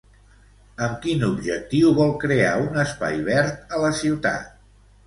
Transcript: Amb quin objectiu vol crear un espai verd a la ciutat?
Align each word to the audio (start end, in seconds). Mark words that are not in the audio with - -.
Amb 0.85 0.95
quin 1.03 1.27
objectiu 1.27 1.93
vol 2.01 2.17
crear 2.27 2.57
un 2.65 2.81
espai 2.87 3.23
verd 3.33 3.79
a 3.79 3.85
la 3.87 3.95
ciutat? 4.05 4.55